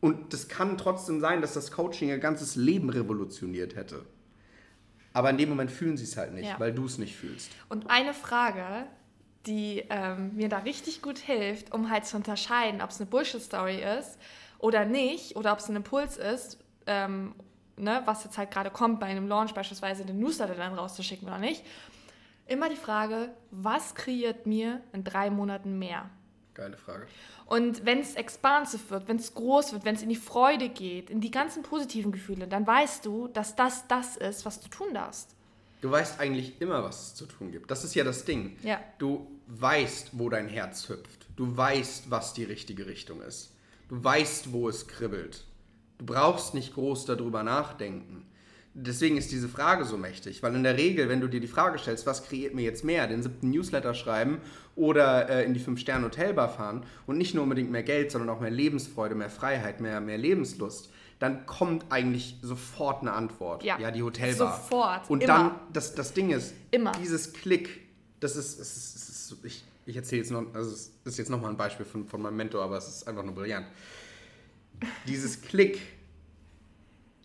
[0.00, 4.06] Und das kann trotzdem sein, dass das Coaching ihr ganzes Leben revolutioniert hätte.
[5.14, 6.58] Aber in dem Moment fühlen sie es halt nicht, Ja.
[6.60, 7.50] weil du es nicht fühlst.
[7.68, 8.86] Und eine Frage,
[9.46, 13.82] die ähm, mir da richtig gut hilft, um halt zu unterscheiden, ob es eine Bullshit-Story
[13.98, 14.18] ist
[14.58, 17.34] oder nicht, oder ob es ein Impuls ist, ähm,
[17.76, 21.38] ne, was jetzt halt gerade kommt bei einem Launch, beispielsweise den Newsletter dann rauszuschicken oder
[21.38, 21.64] nicht.
[22.46, 26.08] Immer die Frage, was kreiert mir in drei Monaten mehr?
[26.54, 27.06] Geile Frage.
[27.52, 31.10] Und wenn es expansive wird, wenn es groß wird, wenn es in die Freude geht,
[31.10, 34.94] in die ganzen positiven Gefühle, dann weißt du, dass das das ist, was du tun
[34.94, 35.36] darfst.
[35.82, 37.70] Du weißt eigentlich immer, was es zu tun gibt.
[37.70, 38.56] Das ist ja das Ding.
[38.62, 38.80] Ja.
[38.96, 41.26] Du weißt, wo dein Herz hüpft.
[41.36, 43.54] Du weißt, was die richtige Richtung ist.
[43.90, 45.44] Du weißt, wo es kribbelt.
[45.98, 48.24] Du brauchst nicht groß darüber nachdenken.
[48.74, 51.78] Deswegen ist diese Frage so mächtig, weil in der Regel, wenn du dir die Frage
[51.78, 54.38] stellst, was kreiert mir jetzt mehr, den siebten Newsletter schreiben
[54.76, 58.50] oder äh, in die Fünf-Sterne-Hotelbar fahren und nicht nur unbedingt mehr Geld, sondern auch mehr
[58.50, 63.62] Lebensfreude, mehr Freiheit, mehr, mehr Lebenslust, dann kommt eigentlich sofort eine Antwort.
[63.62, 64.56] Ja, ja die Hotelbar.
[64.56, 65.32] sofort, Und immer.
[65.34, 66.92] dann, das, das Ding ist, Immer.
[66.92, 67.82] dieses Klick,
[68.20, 71.28] das ist, es ist, es ist ich, ich erzähle jetzt noch, also es ist jetzt
[71.30, 73.66] nochmal ein Beispiel von, von meinem Mentor, aber es ist einfach nur brillant.
[75.06, 75.78] Dieses Klick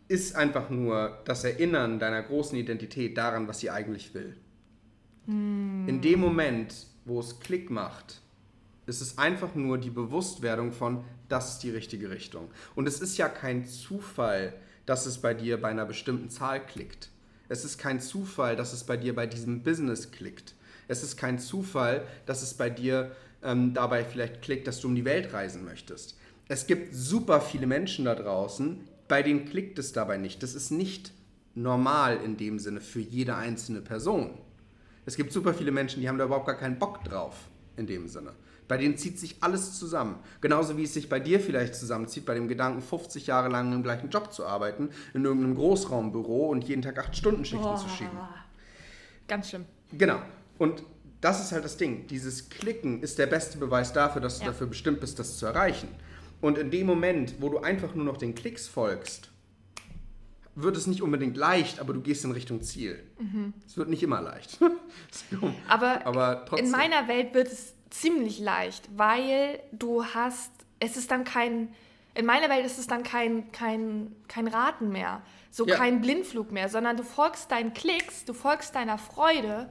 [0.07, 4.37] ist einfach nur das Erinnern deiner großen Identität daran, was sie eigentlich will.
[5.27, 8.21] In dem Moment, wo es Klick macht,
[8.85, 12.49] ist es einfach nur die Bewusstwerdung von, das ist die richtige Richtung.
[12.75, 14.53] Und es ist ja kein Zufall,
[14.85, 17.09] dass es bei dir bei einer bestimmten Zahl klickt.
[17.49, 20.55] Es ist kein Zufall, dass es bei dir bei diesem Business klickt.
[20.87, 23.11] Es ist kein Zufall, dass es bei dir
[23.43, 26.17] ähm, dabei vielleicht klickt, dass du um die Welt reisen möchtest.
[26.47, 30.43] Es gibt super viele Menschen da draußen, bei denen klickt es dabei nicht.
[30.43, 31.11] Das ist nicht
[31.55, 34.37] normal in dem Sinne für jede einzelne Person.
[35.05, 37.35] Es gibt super viele Menschen, die haben da überhaupt gar keinen Bock drauf
[37.77, 38.33] in dem Sinne.
[38.67, 40.19] Bei denen zieht sich alles zusammen.
[40.41, 43.81] Genauso wie es sich bei dir vielleicht zusammenzieht, bei dem Gedanken, 50 Jahre lang im
[43.81, 48.17] gleichen Job zu arbeiten, in irgendeinem Großraumbüro und jeden Tag 8-Stunden-Schichten zu schieben.
[49.27, 49.65] Ganz schlimm.
[49.93, 50.21] Genau.
[50.57, 50.83] Und
[51.21, 52.07] das ist halt das Ding.
[52.07, 54.51] Dieses Klicken ist der beste Beweis dafür, dass du Ja.
[54.51, 55.87] dafür bestimmt bist, das zu erreichen.
[56.41, 59.31] Und in dem Moment, wo du einfach nur noch den Klicks folgst,
[60.55, 63.03] wird es nicht unbedingt leicht, aber du gehst in Richtung Ziel.
[63.67, 64.59] Es wird nicht immer leicht.
[65.31, 65.53] dumm.
[65.67, 66.65] Aber, Aber trotzdem.
[66.65, 71.69] in meiner Welt wird es ziemlich leicht, weil du hast, es ist dann kein,
[72.15, 75.21] in meiner Welt ist es dann kein, kein, kein Raten mehr,
[75.51, 75.75] so Ja.
[75.77, 79.69] kein Blindflug mehr, sondern du folgst deinen Klicks, du folgst deiner Freude.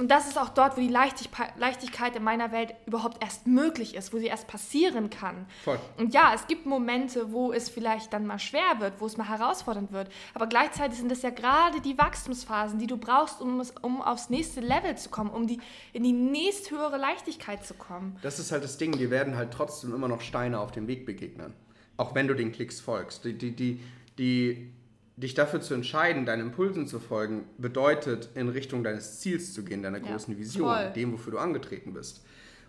[0.00, 4.14] Und das ist auch dort, wo die Leichtigkeit, in meiner Welt überhaupt erst möglich ist,
[4.14, 5.44] wo sie erst passieren kann.
[5.62, 5.78] Voll.
[5.98, 9.28] Und ja, es gibt Momente, wo es vielleicht dann mal schwer wird, wo es mal
[9.28, 10.08] herausfordernd wird.
[10.32, 14.60] Aber gleichzeitig sind es ja gerade die Wachstumsphasen, die du brauchst, um, um aufs nächste
[14.60, 15.60] Level zu kommen, um die,
[15.92, 18.16] in die nächsthöhere Leichtigkeit zu kommen.
[18.22, 21.04] Das ist halt das Ding, dir werden halt trotzdem immer noch Steine auf dem Weg
[21.04, 21.52] begegnen.
[21.98, 23.26] Auch wenn du den Klicks folgst.
[23.26, 23.80] Die, die, die,
[24.16, 24.72] die,
[25.20, 29.82] dich dafür zu entscheiden, deinen Impulsen zu folgen, bedeutet, in Richtung deines Ziels zu gehen,
[29.82, 30.92] deiner Ja, großen Vision, voll.
[30.94, 32.24] dem, wofür du angetreten bist.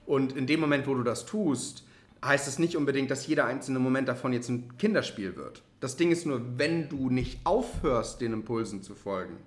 [0.05, 1.85] Und in dem Moment, wo du das tust,
[2.23, 5.63] heißt es nicht unbedingt, dass jeder einzelne Moment davon jetzt ein Kinderspiel wird.
[5.79, 9.37] Das Ding ist nur, wenn du nicht aufhörst, den Impulsen zu folgen,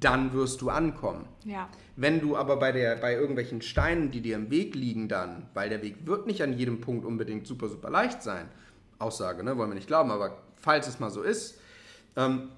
[0.00, 1.26] dann wirst du ankommen.
[1.44, 1.68] Ja.
[1.96, 5.68] Wenn du aber bei, der, bei irgendwelchen Steinen, die dir im Weg liegen, dann, weil
[5.68, 8.48] der Weg wird nicht an jedem Punkt unbedingt super, super leicht sein,
[8.98, 11.58] Aussage, ne, wollen wir nicht glauben, aber falls es mal so ist,
[12.16, 12.50] ähm,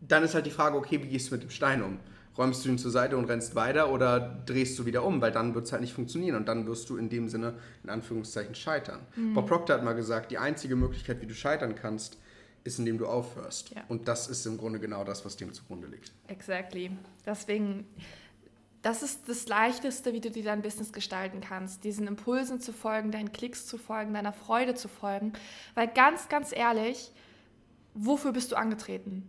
[0.00, 1.98] dann ist halt die Frage, okay, wie gehst du mit dem Stein um?
[2.36, 5.20] Räumst du ihn zur Seite und rennst weiter oder drehst du wieder um?
[5.20, 7.54] Weil dann wird es halt nicht funktionieren und dann wirst du in dem Sinne,
[7.84, 9.00] in Anführungszeichen, scheitern.
[9.34, 12.18] Bob Proctor hat mal gesagt, die einzige Möglichkeit, wie du scheitern kannst,
[12.64, 13.70] ist, indem du aufhörst.
[13.70, 13.84] Ja.
[13.88, 16.12] Und das ist im Grunde genau das, was dem zugrunde liegt.
[16.26, 16.90] Exactly.
[17.24, 17.86] Deswegen,
[18.82, 21.84] das ist das Leichteste, wie du dir dein Business gestalten kannst.
[21.84, 25.34] Diesen Impulsen zu folgen, deinen Klicks zu folgen, deiner Freude zu folgen.
[25.74, 27.12] Weil ganz, ganz ehrlich,
[27.94, 29.28] wofür bist du angetreten?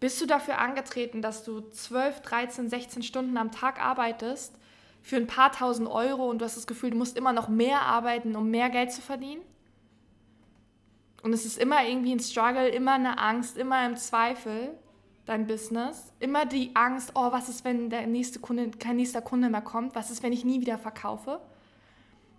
[0.00, 4.54] Bist du dafür angetreten, dass du 12, 13, 16 Stunden am Tag arbeitest
[5.02, 7.82] für ein paar tausend Euro und du hast das Gefühl, du musst immer noch mehr
[7.82, 9.42] arbeiten, um mehr Geld zu verdienen?
[11.22, 14.74] Und es ist immer irgendwie ein Struggle, immer eine Angst, immer im Zweifel,
[15.24, 16.12] dein Business.
[16.20, 19.94] Immer die Angst, oh, was ist, wenn der nächste Kunde, kein nächster Kunde mehr kommt?
[19.94, 21.40] Was ist, wenn ich nie wieder verkaufe?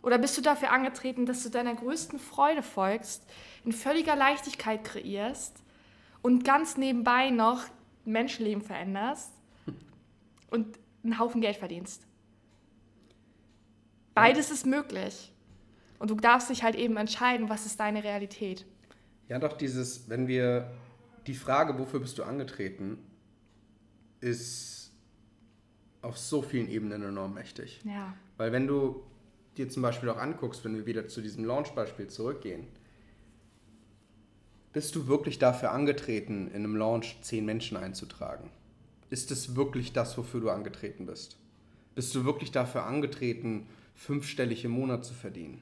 [0.03, 3.23] Oder bist du dafür angetreten, dass du deiner größten Freude folgst,
[3.65, 5.63] in völliger Leichtigkeit kreierst
[6.21, 7.63] und ganz nebenbei noch
[8.05, 9.31] Menschenleben veränderst
[10.51, 12.05] und einen Haufen Geld verdienst?
[14.13, 15.31] Beides ist möglich.
[15.99, 18.65] Und du darfst dich halt eben entscheiden, was ist deine Realität.
[19.27, 20.71] Ja, doch dieses, wenn wir
[21.25, 22.99] die Frage, wofür bist du angetreten,
[24.21, 24.93] ist
[26.01, 27.81] auf so vielen Ebenen enorm mächtig.
[27.83, 28.13] Ja.
[28.37, 29.03] Weil wenn du
[29.57, 32.67] dir zum Beispiel auch anguckst, wenn wir wieder zu diesem Launch-Beispiel zurückgehen,
[34.75, 38.49] bist du wirklich dafür angetreten, in einem Launch zehn Menschen einzutragen?
[39.09, 41.37] Ist es wirklich das, wofür du angetreten bist?
[41.95, 45.61] Bist du wirklich dafür angetreten, fünfstellig im Monat zu verdienen?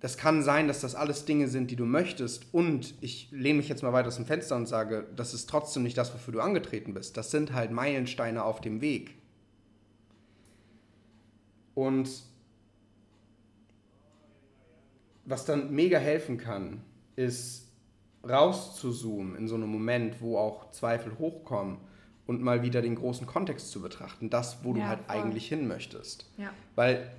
[0.00, 2.46] Das kann sein, dass das alles Dinge sind, die du möchtest.
[2.50, 5.84] Und ich lehne mich jetzt mal weiter aus dem Fenster und sage, das ist trotzdem
[5.84, 7.16] nicht das, wofür du angetreten bist.
[7.16, 9.14] Das sind halt Meilensteine auf dem Weg.
[11.76, 12.10] Und
[15.24, 16.82] was dann mega helfen kann,
[17.18, 17.66] ist
[18.28, 21.78] rauszuzoomen in so einem Moment, wo auch Zweifel hochkommen
[22.26, 24.30] und mal wieder den großen Kontext zu betrachten.
[24.30, 25.16] Das, wo du Ja, halt voll.
[25.16, 26.30] eigentlich hin möchtest.
[26.36, 26.50] Ja.
[26.76, 27.10] Weil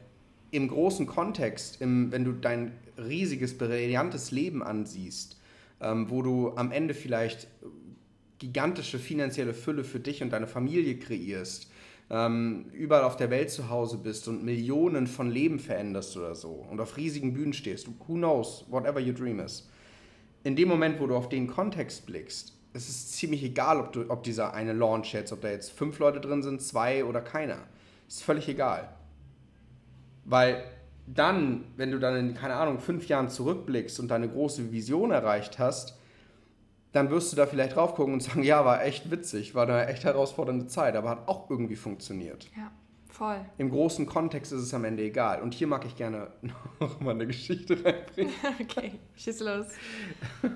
[0.51, 5.37] im großen Kontext, im, wenn du dein riesiges, brillantes Leben ansiehst,
[5.81, 7.47] ähm, wo du am Ende vielleicht
[8.39, 11.69] gigantische finanzielle Fülle für dich und deine Familie kreierst,
[12.09, 16.65] ähm, überall auf der Welt zu Hause bist und Millionen von Leben veränderst oder so
[16.69, 19.67] und auf riesigen Bühnen stehst, who knows, whatever your dream is.
[20.43, 24.09] In dem Moment, wo du auf den Kontext blickst, es ist ziemlich egal, ob, du,
[24.09, 27.57] ob dieser eine Launch jetzt, ob da jetzt fünf Leute drin sind, zwei oder keiner.
[28.07, 28.89] Ist völlig egal.
[30.25, 30.63] Weil
[31.07, 35.57] dann, wenn du dann in, keine Ahnung, fünf Jahren zurückblickst und deine große Vision erreicht
[35.57, 35.97] hast,
[36.91, 39.87] dann wirst du da vielleicht drauf gucken und sagen, ja, war echt witzig, war eine
[39.87, 42.49] echt herausfordernde Zeit, aber hat auch irgendwie funktioniert.
[42.55, 42.71] Ja,
[43.09, 43.39] voll.
[43.57, 45.41] Im großen Kontext ist es am Ende egal.
[45.41, 46.31] Und hier mag ich gerne
[46.79, 48.33] noch mal eine Geschichte reinbringen.
[48.61, 49.65] Okay, schieß los.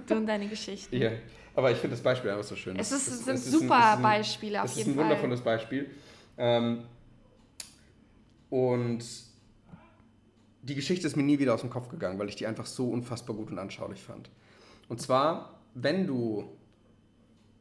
[0.07, 0.95] Du und deine Geschichten.
[0.95, 1.11] Ja,
[1.55, 2.77] aber ich finde das Beispiel einfach so schön.
[2.77, 4.77] Es, ist, es Es sind ist ein- super es ist ein- Beispiele auf Das ist
[4.77, 5.05] jeden ein Fall.
[5.05, 5.89] wundervolles Beispiel.
[6.37, 6.83] Ähm,
[8.49, 9.03] Und
[10.61, 12.89] die Geschichte ist mir nie wieder aus dem Kopf gegangen, weil ich die einfach so
[12.89, 14.29] unfassbar gut und anschaulich fand.
[14.89, 16.45] Und zwar, wenn du,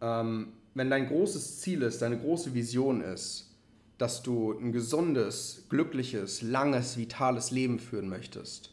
[0.01, 3.52] ähm, wenn dein großes Ziel ist, deine große Vision ist,
[3.99, 8.71] dass du ein gesundes, glückliches, langes, vitales Leben führen möchtest,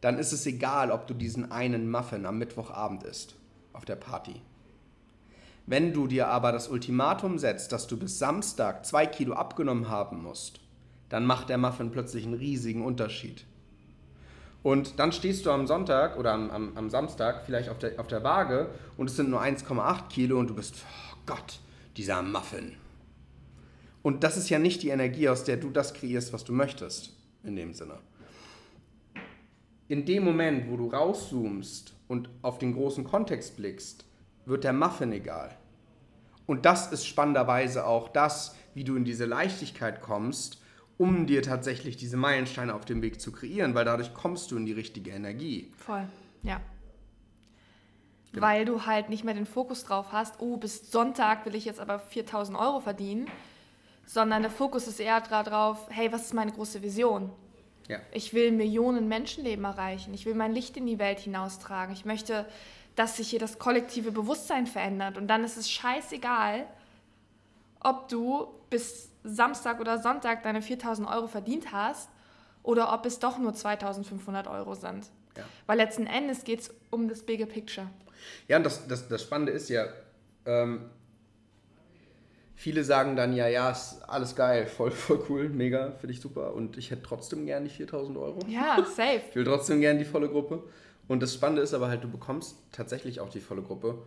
[0.00, 3.34] dann ist es egal, ob du diesen einen Muffin am Mittwochabend isst,
[3.72, 4.40] auf der Party.
[5.66, 10.22] Wenn du dir aber das Ultimatum setzt, dass du bis Samstag zwei Kilo abgenommen haben
[10.22, 10.60] musst,
[11.08, 13.44] dann macht der Muffin plötzlich einen riesigen Unterschied.
[14.62, 18.06] Und dann stehst du am Sonntag oder am, am, am Samstag vielleicht auf der, auf
[18.06, 21.60] der Waage und es sind nur 1,8 Kilo und du bist, oh Gott,
[21.96, 22.74] dieser Muffin.
[24.08, 27.12] Und das ist ja nicht die Energie, aus der du das kreierst, was du möchtest,
[27.44, 27.98] in dem Sinne.
[29.88, 34.06] In dem Moment, wo du rauszoomst und auf den großen Kontext blickst,
[34.46, 35.54] wird der Muffin egal.
[36.46, 40.62] Und das ist spannenderweise auch das, wie du in diese Leichtigkeit kommst
[40.96, 44.66] um dir tatsächlich diese Meilensteine auf dem Weg zu kreieren, weil dadurch kommst du in
[44.66, 45.70] die richtige Energie.
[45.76, 46.08] Voll,
[46.42, 46.60] ja.
[48.32, 48.44] Genau.
[48.44, 51.78] Weil du halt nicht mehr den Fokus drauf hast, oh, bis Sonntag will ich jetzt
[51.78, 53.28] aber 4000 Euro verdienen,
[54.08, 57.30] sondern der Fokus ist eher darauf, hey, was ist meine große Vision?
[57.88, 57.98] Ja.
[58.10, 60.14] Ich will Millionen Menschenleben erreichen.
[60.14, 61.92] Ich will mein Licht in die Welt hinaustragen.
[61.94, 62.46] Ich möchte,
[62.96, 65.18] dass sich hier das kollektive Bewusstsein verändert.
[65.18, 66.66] Und dann ist es scheißegal,
[67.80, 72.08] ob du bis Samstag oder Sonntag deine 4000 Euro verdient hast
[72.62, 75.06] oder ob es doch nur 2500 Euro sind.
[75.36, 75.44] Ja.
[75.66, 77.88] Weil letzten Endes geht es um das bigger picture.
[78.48, 79.84] Ja, und das, das, das Spannende ist ja,
[80.46, 80.88] ähm,
[82.58, 86.54] viele sagen dann, ja, ja, ist alles geil, voll, voll cool, mega, finde ich super
[86.54, 88.40] und ich hätte trotzdem gern die 4000 Euro.
[88.48, 89.22] Ja, safe.
[89.30, 90.64] ich will trotzdem gern die volle Gruppe.
[91.06, 94.02] Und das Spannende ist aber halt, du bekommst tatsächlich auch die volle Gruppe,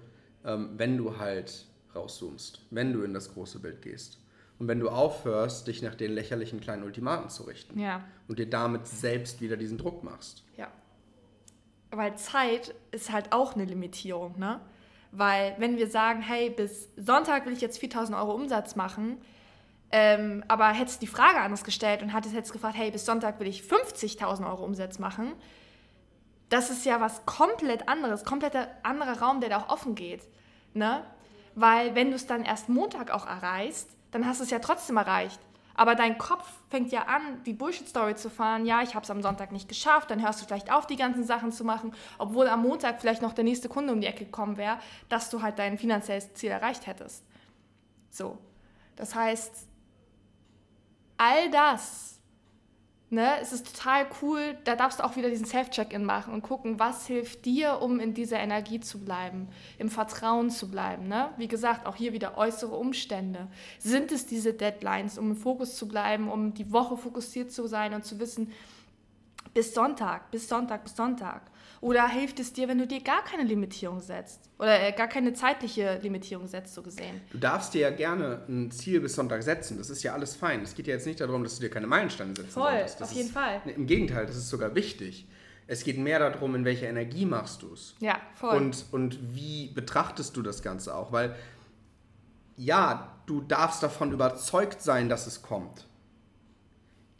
[0.46, 4.20] ähm, wenn du halt rauszoomst, wenn du in das große Bild gehst.
[4.60, 8.04] Und wenn du aufhörst, dich nach den lächerlichen kleinen Ultimaten zu richten ja.
[8.28, 10.44] und dir damit selbst wieder diesen Druck machst.
[10.58, 10.68] Ja.
[11.90, 14.62] Weil Zeit ist halt auch eine Limitierung, ne?
[15.12, 19.18] Weil wenn wir sagen, hey, bis Sonntag will ich jetzt 4000 Euro Umsatz machen,
[19.92, 23.48] ähm, aber hättest die Frage anders gestellt und hattest jetzt gefragt, hey, bis Sonntag will
[23.48, 25.34] ich 50.000 Euro Umsatz machen,
[26.48, 30.22] das ist ja was komplett anderes, kompletter anderer Raum, der da auch offen geht.
[30.74, 31.04] Ne?
[31.56, 34.98] Weil wenn du es dann erst Montag auch erreichst, dann hast du es ja trotzdem
[34.98, 35.40] erreicht.
[35.76, 38.66] Aber dein Kopf fängt ja an, die Bullshit-Story zu fahren.
[38.66, 40.12] Ja, ich habe es am Sonntag nicht geschafft.
[40.12, 43.34] Dann hörst du vielleicht auf, die ganzen Sachen zu machen, obwohl am Montag vielleicht noch
[43.34, 44.80] der nächste Kunde um die Ecke gekommen wäre,
[45.10, 47.24] dass du halt dein finanzielles Ziel erreicht hättest.
[48.10, 48.38] So.
[48.96, 49.68] Das heißt,
[51.18, 52.21] all das
[53.14, 56.80] Ne, es ist total cool, da darfst du auch wieder diesen Self-Check-In machen und gucken,
[56.80, 61.10] was hilft dir, um in dieser Energie zu bleiben, im Vertrauen zu bleiben.
[61.10, 61.30] Ne?
[61.36, 63.50] Wie gesagt, auch hier wieder äußere Umstände.
[63.80, 67.94] Sind es diese Deadlines, um im Fokus zu bleiben, um die Woche fokussiert zu sein
[67.94, 68.54] und zu wissen,
[69.54, 71.42] bis Sonntag, bis Sonntag, bis Sonntag.
[71.82, 74.50] Oder hilft es dir, wenn du dir gar keine Limitierung setzt?
[74.60, 77.22] Oder äh, gar keine zeitliche Limitierung setzt, so gesehen?
[77.32, 79.80] Du darfst dir ja gerne ein Ziel bis Sonntag setzen.
[79.80, 80.62] Das ist ja alles fein.
[80.62, 83.02] Es geht ja jetzt nicht darum, dass du dir keine Meilensteine setzen Voll, solltest.
[83.02, 83.62] auf jeden ist, Fall.
[83.76, 85.28] Im Gegenteil, das ist sogar wichtig.
[85.66, 87.96] Es geht mehr darum, in welcher Energie machst du es.
[88.00, 88.58] Ja, voll.
[88.58, 91.12] Und, und wie betrachtest du das Ganze auch?
[91.12, 91.36] Weil,
[92.58, 95.88] ja, du darfst davon überzeugt sein, dass es kommt.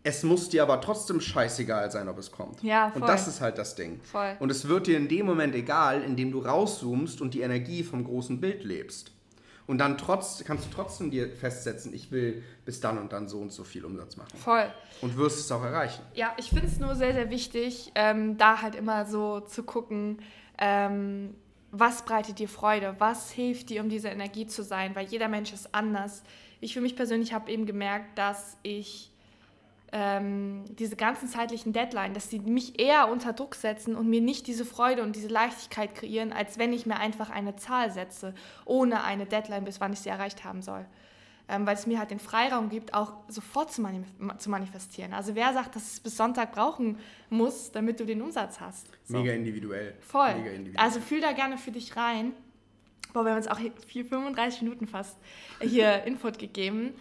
[0.04, 2.64] Es muss dir aber trotzdem scheißegal sein, ob es kommt.
[2.64, 3.02] Ja, voll.
[3.02, 4.00] Und das ist halt das Ding.
[4.04, 4.36] Voll.
[4.40, 7.84] Und es wird dir in dem Moment egal, in dem du rauszoomst und die Energie
[7.84, 9.12] vom großen Bild lebst.
[9.68, 13.40] Und dann trotz, kannst du trotzdem dir festsetzen, ich will bis dann und dann so
[13.40, 14.38] und so viel Umsatz machen.
[14.38, 14.66] Voll.
[15.02, 16.02] Und wirst es auch erreichen.
[16.14, 20.20] Ja, ich finde es nur sehr, sehr wichtig, ähm, da halt immer so zu gucken,
[20.58, 21.36] ähm,
[21.72, 25.54] was breitet dir Freude, was hilft dir, um diese Energie zu sein, weil jeder Mensch
[25.54, 26.24] ist anders.
[26.60, 29.11] Ich für mich persönlich habe eben gemerkt, dass ich
[29.94, 34.48] ähm, diese ganzen zeitlichen Deadlines, dass sie mich eher unter Druck setzen und mir nicht
[34.48, 38.34] diese Freude und diese Leichtigkeit kreieren, als wenn ich mir einfach eine Zahl setze,
[38.66, 40.86] ohne eine Deadline, bis wann ich sie erreicht haben soll.
[41.50, 44.06] Ähm, weil es mir halt den Freiraum gibt, auch sofort zu, manif
[44.38, 45.14] zu, manifestieren.
[45.14, 46.98] Also wer sagt, dass es bis Sonntag brauchen
[47.30, 48.88] muss, damit du den Umsatz hast?
[49.04, 49.18] So.
[49.18, 49.96] Mega individuell.
[50.00, 50.36] Voll.
[50.36, 50.86] Mega individuell.
[50.86, 52.32] Also fühl da gerne für dich rein.
[53.12, 55.18] Boah, wir haben uns auch hier 35 Minuten fast
[55.60, 56.94] hier Input gegeben.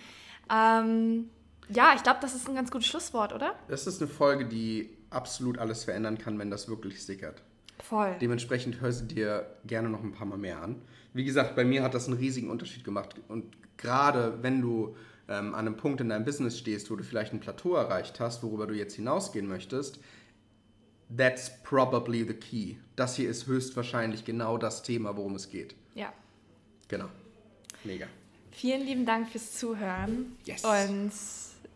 [0.53, 1.31] Ähm,
[1.73, 3.55] ja, ich glaube, das ist ein ganz gutes Schlusswort, oder?
[3.69, 7.43] Das ist eine Folge, die absolut alles verändern kann, wenn das wirklich sickert.
[7.83, 8.17] Voll.
[8.21, 10.83] Dementsprechend hör sie dir gerne noch ein paar Mal mehr an.
[11.13, 13.15] Wie gesagt, bei mir hat das einen riesigen Unterschied gemacht.
[13.29, 13.45] Und
[13.77, 14.97] gerade wenn du
[15.29, 18.43] ähm, an einem Punkt in deinem Business stehst, wo du vielleicht ein Plateau erreicht hast,
[18.43, 19.99] worüber du jetzt hinausgehen möchtest,
[21.17, 22.77] that's probably the key.
[22.97, 25.75] Das hier ist höchstwahrscheinlich genau das Thema, worum es geht.
[25.95, 26.13] Ja.
[26.89, 27.09] Genau.
[27.85, 28.07] Mega.
[28.51, 30.37] Vielen lieben Dank fürs Zuhören.
[30.45, 30.65] Yes.
[30.65, 31.13] Und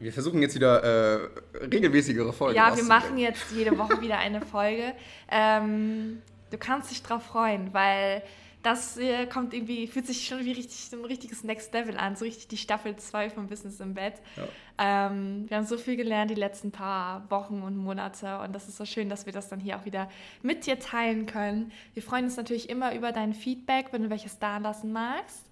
[0.04, 1.28] Wir versuchen jetzt wieder äh,
[1.64, 4.92] regelmäßigere Folgen Ja, wir machen jetzt jede Woche wieder eine Folge.
[5.30, 8.22] Ähm, du kannst dich drauf freuen, weil
[8.62, 12.16] das äh, kommt irgendwie, fühlt sich schon wie richtig, so ein richtiges Next Level an,
[12.16, 14.16] so richtig die Staffel 2 von Business im Bett.
[14.36, 15.06] Ja.
[15.06, 18.76] Ähm, wir haben so viel gelernt die letzten paar Wochen und Monate und das ist
[18.76, 20.10] so schön, dass wir das dann hier auch wieder
[20.42, 21.72] mit dir teilen können.
[21.94, 25.46] Wir freuen uns natürlich immer über dein Feedback, wenn du welches da lassen magst.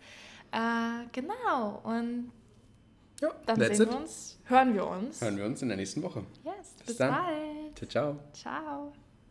[0.53, 2.31] Äh, genau, und
[3.23, 5.21] ja, dann sehen wir uns, hören wir uns.
[5.21, 6.25] Hören wir uns in der nächsten Woche.
[6.45, 7.15] Yes, bis, bis dann.
[7.15, 7.77] bald.
[7.77, 8.19] Ciao, ciao.
[8.33, 8.93] Ciao.